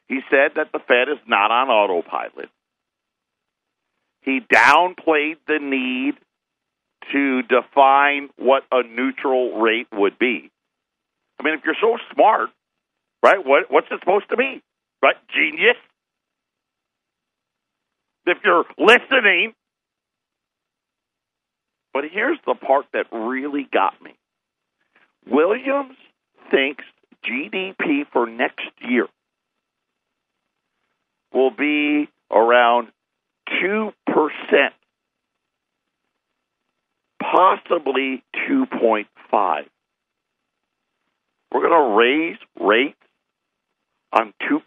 [0.09, 2.49] He said that the Fed is not on autopilot.
[4.23, 6.15] He downplayed the need
[7.13, 10.51] to define what a neutral rate would be.
[11.39, 12.51] I mean, if you're so smart,
[13.23, 14.63] right, what, what's it supposed to be?
[15.03, 15.17] Right?
[15.35, 15.77] Genius?
[18.31, 19.55] If you're listening.
[21.93, 24.15] But here's the part that really got me
[25.27, 25.97] Williams
[26.51, 26.85] thinks
[27.25, 29.07] GDP for next year
[31.33, 32.89] will be around
[33.63, 33.93] 2%,
[37.21, 39.65] possibly 2.5.
[41.53, 42.97] We're going to raise rates
[44.13, 44.61] on 2%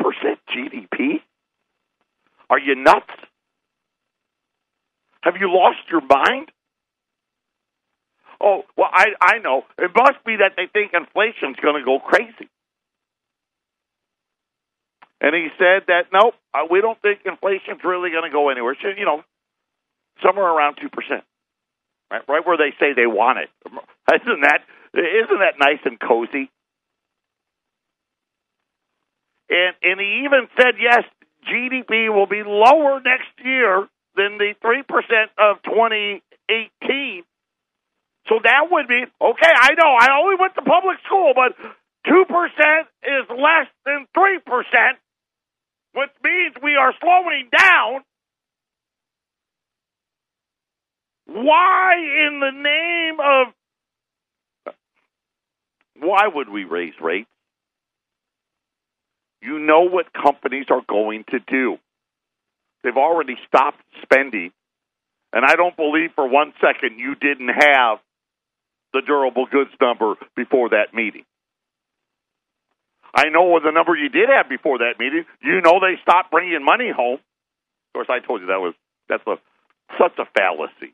[0.56, 1.22] GDP?
[2.50, 3.10] Are you nuts?
[5.24, 6.52] Have you lost your mind?
[8.42, 9.64] Oh, well, I, I know.
[9.78, 12.50] It must be that they think inflation's going to go crazy.
[15.22, 18.76] And he said that, nope, uh, we don't think inflation's really going to go anywhere.
[18.82, 19.24] So, you know,
[20.22, 20.92] somewhere around 2%.
[22.12, 23.50] Right, right where they say they want it.
[24.12, 24.60] Isn't that,
[24.94, 26.52] isn't that nice and cozy?
[29.50, 31.04] And, and he even said, yes,
[31.48, 34.84] GDP will be lower next year than the 3%
[35.38, 37.24] of 2018.
[38.28, 41.56] So that would be, okay, I know, I only went to public school, but
[42.08, 42.24] 2%
[43.04, 44.40] is less than 3%
[45.94, 48.02] which means we are slowing down.
[51.26, 51.96] Why,
[52.28, 53.54] in the name of.
[56.00, 57.30] Why would we raise rates?
[59.42, 61.78] You know what companies are going to do.
[62.84, 64.52] They've already stopped spending.
[65.32, 68.00] And I don't believe for one second you didn't have
[68.94, 71.24] the durable goods number before that meeting.
[73.16, 75.26] I know the number you did have before that meeting.
[75.42, 77.20] You know they stopped bringing money home.
[77.20, 78.74] Of course, I told you that was
[79.08, 79.38] that's a
[79.98, 80.94] such a fallacy.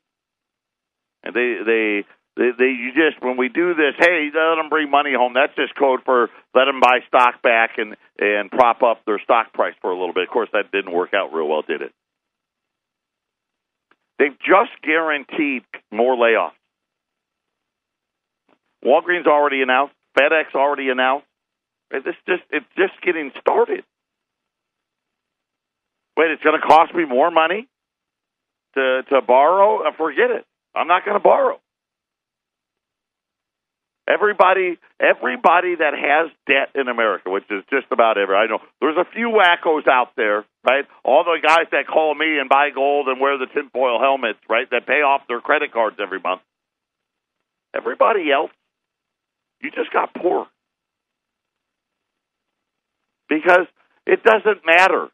[1.23, 2.05] And they they
[2.39, 5.33] they, they you just when we do this, hey, let them bring money home.
[5.33, 9.51] That's just code for let them buy stock back and and prop up their stock
[9.51, 10.23] price for a little bit.
[10.23, 11.91] Of course, that didn't work out real well, did it?
[14.19, 16.55] They've just guaranteed more layoffs.
[18.85, 19.93] Walgreens already announced.
[20.17, 21.27] FedEx already announced.
[21.91, 23.83] It's just it's just getting started.
[26.15, 27.67] Wait, it's going to cost me more money
[28.75, 29.85] to to borrow?
[29.85, 30.45] Uh, forget it.
[30.73, 31.59] I'm not going to borrow.
[34.09, 38.97] Everybody, everybody that has debt in America, which is just about every, I know there's
[38.97, 40.85] a few wackos out there, right?
[41.03, 44.67] All the guys that call me and buy gold and wear the tinfoil helmets, right?
[44.71, 46.41] That pay off their credit cards every month.
[47.75, 48.49] Everybody else,
[49.61, 50.47] you just got poor
[53.29, 53.67] because
[54.07, 55.09] it doesn't matter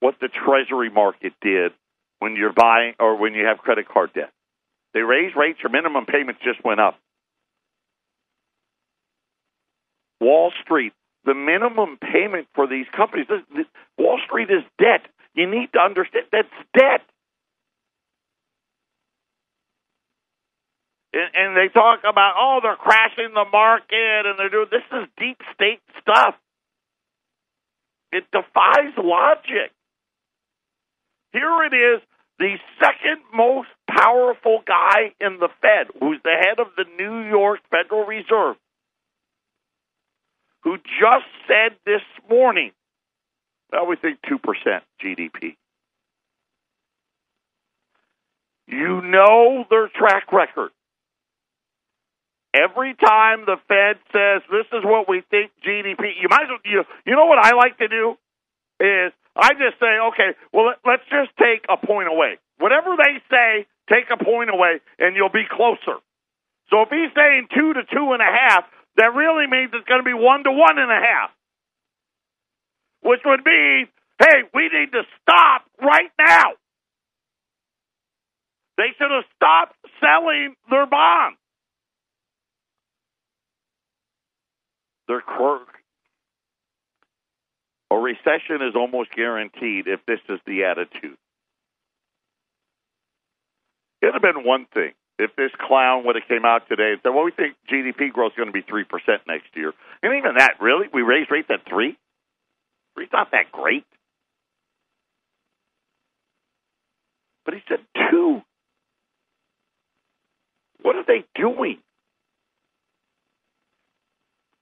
[0.00, 1.72] what the treasury market did
[2.20, 4.32] when you're buying or when you have credit card debt.
[4.94, 6.98] They raised rates, your minimum payments just went up.
[10.28, 10.92] Wall Street,
[11.24, 13.26] the minimum payment for these companies,
[13.96, 15.08] Wall Street is debt.
[15.32, 17.00] You need to understand that's debt.
[21.14, 25.08] And, and they talk about, oh, they're crashing the market and they're doing this is
[25.16, 26.34] deep state stuff.
[28.12, 29.72] It defies logic.
[31.32, 32.02] Here it is,
[32.38, 37.60] the second most powerful guy in the Fed, who's the head of the New York
[37.70, 38.56] Federal Reserve,
[40.68, 42.72] who just said this morning,
[43.72, 44.36] well, we think 2%
[45.02, 45.56] GDP.
[48.66, 50.70] You know their track record.
[52.52, 56.60] Every time the Fed says this is what we think GDP, you might as well,
[56.64, 58.16] you, you know what I like to do
[58.80, 62.36] is I just say, okay, well let's just take a point away.
[62.58, 65.96] whatever they say, take a point away, and you'll be closer.
[66.68, 68.64] So if he's saying two to two and a half,
[68.98, 71.30] that really means it's going to be one to one and a half,
[73.02, 73.86] which would mean,
[74.20, 76.58] hey, we need to stop right now.
[78.76, 81.38] They should have stopped selling their bonds.
[85.06, 85.22] They're
[87.90, 91.16] a recession is almost guaranteed if this is the attitude.
[94.02, 97.10] It'd have been one thing if this clown would have came out today and said,
[97.10, 100.34] "Well, we think GDP growth is going to be three percent next year," and even
[100.36, 101.96] that, really, we raised rates at three.
[102.94, 103.84] Three's not that great,
[107.44, 108.42] but he said two.
[110.82, 111.78] What are they doing?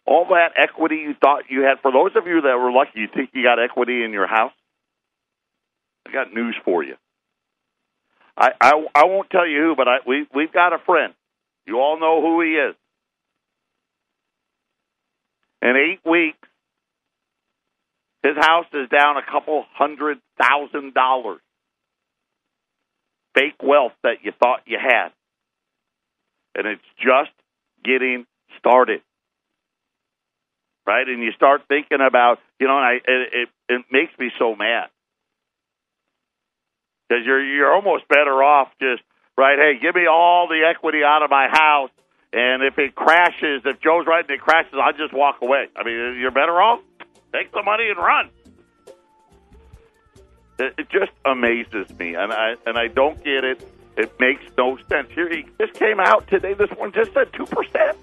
[0.06, 3.08] all that equity you thought you had, for those of you that were lucky, you
[3.12, 4.52] think you got equity in your house?
[6.06, 6.94] I got news for you.
[8.36, 11.14] I I, I won't tell you who, but I we we've got a friend.
[11.66, 12.74] You all know who he is.
[15.62, 16.48] In eight weeks,
[18.22, 21.40] his house is down a couple hundred thousand dollars.
[23.34, 25.08] Fake wealth that you thought you had.
[26.54, 27.32] And it's just
[27.84, 28.26] getting
[28.58, 29.02] started
[30.86, 31.06] right?
[31.08, 34.54] And you start thinking about, you know, and I it it, it makes me so
[34.54, 34.88] mad
[37.08, 39.02] because you're you're almost better off just
[39.36, 39.58] right.
[39.58, 41.90] Hey, give me all the equity out of my house,
[42.32, 45.68] and if it crashes, if Joe's right and it crashes, I'll just walk away.
[45.76, 46.80] I mean, you're better off
[47.32, 48.30] take the money and run.
[50.58, 53.62] It, it just amazes me, and I and I don't get it.
[53.96, 55.10] It makes no sense.
[55.12, 56.54] Here, he just came out today.
[56.54, 57.96] This one just said two percent.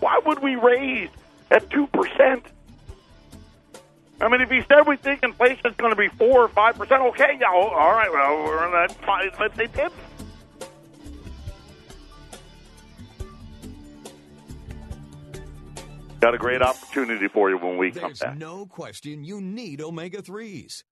[0.00, 1.10] Why would we raise
[1.50, 2.42] at 2%.
[4.20, 7.08] I mean, if he said we think inflation is going to be 4 or 5%,
[7.10, 9.90] okay, yeah, oh, all right, well, we're in that five, let's say 10
[16.20, 18.36] Got a great opportunity for you when we There's come back.
[18.38, 20.82] no question you need omega 3s.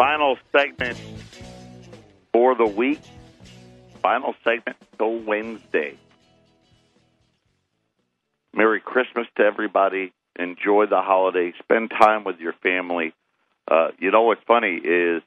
[0.00, 0.98] Final segment
[2.32, 3.02] for the week.
[4.00, 5.98] Final segment till Wednesday.
[8.54, 10.14] Merry Christmas to everybody.
[10.38, 11.52] Enjoy the holiday.
[11.58, 13.12] Spend time with your family.
[13.70, 15.22] Uh, you know what's funny is,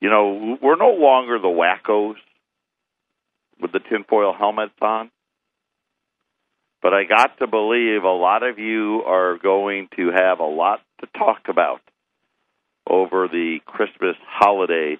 [0.00, 2.16] you know, we're no longer the wackos
[3.60, 5.10] with the tinfoil helmets on.
[6.80, 10.80] But I got to believe a lot of you are going to have a lot
[11.02, 11.82] to talk about
[12.86, 14.96] over the Christmas holiday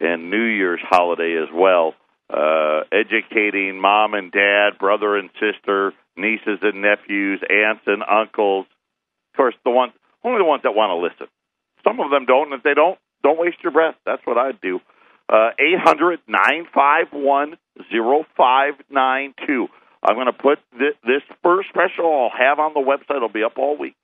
[0.00, 1.94] and New Year's holiday as well.
[2.30, 8.66] Uh, educating mom and dad, brother and sister, nieces and nephews, aunts and uncles.
[9.32, 9.92] Of course, the ones
[10.22, 11.32] only the ones that want to listen.
[11.84, 13.94] Some of them don't, and if they don't, don't waste your breath.
[14.04, 14.80] That's what I'd do.
[15.28, 17.56] Uh, eight hundred nine five one
[17.90, 19.68] zero five nine two.
[20.02, 23.16] I'm going to put this, this first special I'll have on the website.
[23.16, 23.96] It'll be up all week,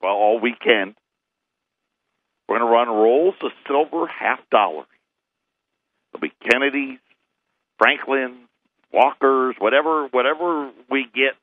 [0.00, 0.94] well, all weekend.
[2.48, 4.86] We're going to run rolls of silver half dollars.
[6.12, 6.98] There'll be Kennedy's,
[7.78, 8.36] Franklin,
[8.92, 11.34] Walkers, whatever whatever we get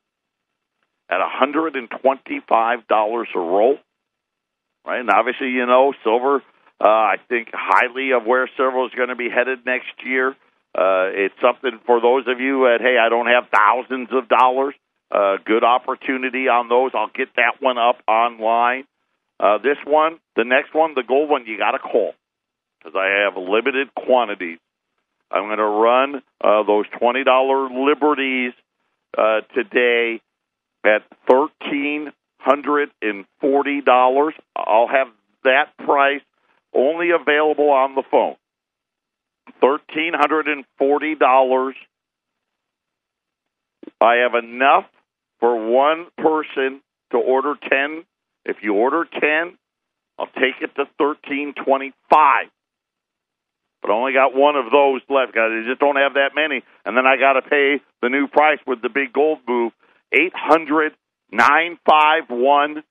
[1.10, 3.78] at hundred and twenty five dollars a roll.
[4.86, 6.42] Right, and obviously you know silver.
[6.82, 10.30] Uh, I think highly of where silver is going to be headed next year.
[10.74, 14.74] Uh, it's something for those of you that hey, I don't have thousands of dollars.
[15.10, 16.92] Uh, good opportunity on those.
[16.94, 18.84] I'll get that one up online.
[19.38, 22.12] Uh, this one, the next one, the gold one, you got to call
[22.78, 24.58] because I have limited quantities.
[25.30, 28.52] I'm going to run uh, those twenty dollar liberties
[29.16, 30.20] uh, today
[30.84, 34.34] at thirteen hundred and forty dollars.
[34.56, 35.08] I'll have
[35.44, 36.22] that price
[36.74, 38.36] only available on the phone.
[39.60, 41.76] Thirteen hundred and forty dollars.
[44.00, 44.84] I have enough
[45.40, 48.04] for one person to order ten
[48.44, 49.56] if you order 10,
[50.22, 52.46] I'll take it to 1325.
[53.82, 55.36] But only got one of those left.
[55.36, 56.62] I just don't have that many.
[56.86, 59.72] And then I got to pay the new price with the big gold move.
[60.12, 60.92] Eight hundred
[61.32, 62.84] nine five one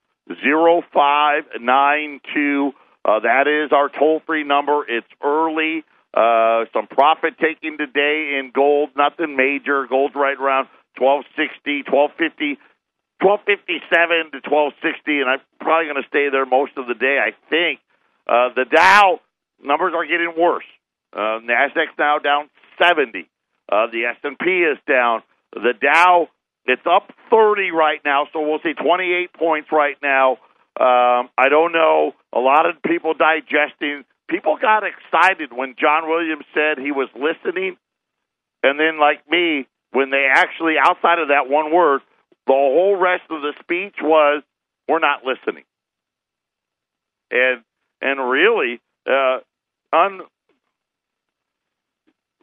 [0.43, 2.73] zero five nine two.
[3.05, 4.84] Uh, that is our toll free number.
[4.86, 5.86] It's early.
[6.13, 8.89] Uh, some profit taking today in gold.
[8.97, 9.88] Nothing major.
[9.88, 10.67] Gold's right around
[10.97, 12.57] twelve sixty, twelve fifty.
[13.22, 17.38] 1257 to 1260, and I'm probably going to stay there most of the day, I
[17.49, 17.80] think.
[18.26, 19.22] Uh, the Dow
[19.63, 20.67] numbers are getting worse.
[21.13, 22.49] Uh, Nasdaq's now down
[22.82, 23.30] 70.
[23.69, 25.22] Uh, the S&P is down.
[25.53, 26.30] The Dow,
[26.65, 30.38] it's up 30 right now, so we'll see 28 points right now.
[30.80, 32.13] Um, I don't know.
[32.34, 34.03] A lot of people digesting.
[34.30, 37.78] People got excited when John Williams said he was listening,
[38.63, 42.01] and then, like me, when they actually, outside of that one word,
[42.47, 44.43] the whole rest of the speech was,
[44.87, 45.63] "We're not listening,"
[47.29, 47.63] and
[48.01, 49.39] and really, uh,
[49.93, 50.21] un,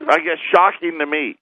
[0.07, 1.37] I guess, shocking to me.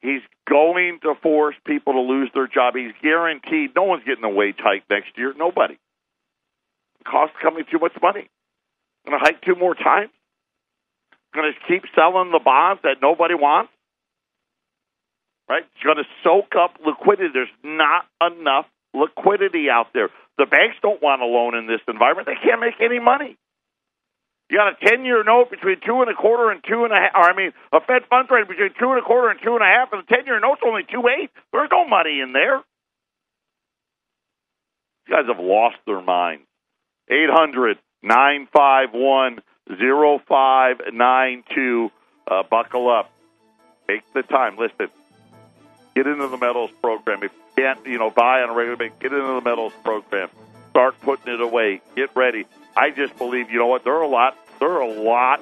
[0.00, 2.74] He's going to force people to lose their job.
[2.76, 5.32] He's guaranteed no one's getting a wage hike next year.
[5.34, 5.74] Nobody.
[7.00, 8.28] It costs company too much money.
[9.06, 10.10] Going to hike two more times.
[11.34, 13.72] Going to keep selling the bonds that nobody wants.
[15.48, 15.62] Right?
[15.62, 17.28] It's going to soak up liquidity.
[17.32, 20.08] There's not enough liquidity out there.
[20.38, 22.26] The banks don't want a loan in this environment.
[22.26, 23.36] They can't make any money.
[24.50, 27.12] You got a ten-year note between two and a quarter and two and a half.
[27.14, 29.62] Or I mean, a Fed funds rate between two and a quarter and two and
[29.62, 31.30] a half, and the ten-year note's only two eight.
[31.52, 32.62] There's no money in there.
[35.08, 36.44] You guys have lost their minds.
[37.10, 39.40] Eight hundred nine five one
[39.78, 41.90] zero five nine two.
[42.30, 43.10] Uh, buckle up.
[43.88, 44.56] Take the time.
[44.56, 44.88] Listen.
[45.94, 47.22] Get into the metals program.
[47.22, 50.28] If you can't, you know, buy on a regular basis, get into the metals program.
[50.70, 51.80] Start putting it away.
[51.94, 52.46] Get ready.
[52.76, 53.84] I just believe, you know what?
[53.84, 54.36] They're a lot.
[54.58, 55.40] They're a lot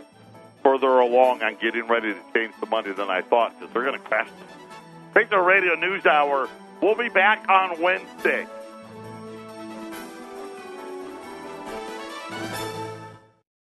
[0.63, 3.99] further along on getting ready to change the money than I thought because they're going
[3.99, 4.29] to crash.
[5.15, 6.49] Take the radio news hour.
[6.81, 8.47] We'll be back on Wednesday.